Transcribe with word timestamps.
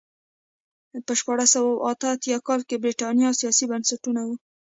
په 1.05 1.11
شپاړس 1.19 1.49
سوه 1.55 1.71
اته 1.91 2.05
اتیا 2.15 2.37
کال 2.47 2.61
کې 2.67 2.81
برېټانیا 2.83 3.29
سیاسي 3.39 3.65
بنسټونه 3.71 4.21
وو. 4.27 4.35